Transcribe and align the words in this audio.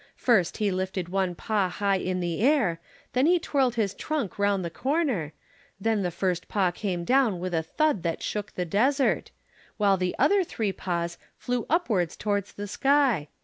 First 0.15 0.57
he 0.57 0.71
lifted 0.71 1.09
one 1.09 1.35
paw 1.35 1.69
high 1.69 1.97
in 1.99 2.21
the 2.21 2.39
air, 2.41 2.79
then 3.13 3.27
he 3.27 3.37
twirled 3.37 3.75
his 3.75 3.93
trunk 3.93 4.39
round 4.39 4.65
the 4.65 4.71
corner, 4.71 5.31
then 5.79 6.01
the 6.01 6.09
first 6.09 6.47
paw 6.47 6.71
came 6.71 7.03
down 7.03 7.39
with 7.39 7.53
a 7.53 7.61
thud 7.61 8.01
that 8.01 8.23
shook 8.23 8.55
the 8.55 8.65
desert, 8.65 9.29
while 9.77 9.97
the 9.97 10.15
other 10.17 10.43
three 10.43 10.73
paws 10.73 11.19
flew 11.37 11.67
up 11.69 11.87
towards 12.17 12.53
the 12.53 12.67
sky. 12.67 13.27